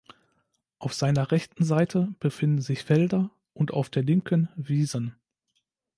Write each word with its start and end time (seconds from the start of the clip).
Auf 0.79 0.95
seiner 0.95 1.29
rechten 1.31 1.63
Seite 1.63 2.15
befinden 2.19 2.59
sich 2.59 2.81
Felder 2.83 3.29
und 3.53 3.69
auf 3.71 3.91
der 3.91 4.01
linken 4.01 4.49
Wiesen. 4.55 5.13